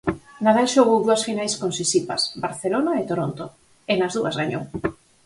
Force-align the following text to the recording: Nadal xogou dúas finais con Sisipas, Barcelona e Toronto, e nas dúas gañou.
Nadal 0.45 0.67
xogou 0.73 0.97
dúas 1.05 1.25
finais 1.27 1.53
con 1.59 1.69
Sisipas, 1.79 2.21
Barcelona 2.45 2.91
e 3.01 3.07
Toronto, 3.11 3.43
e 3.91 3.93
nas 3.97 4.13
dúas 4.17 4.37
gañou. 4.41 4.63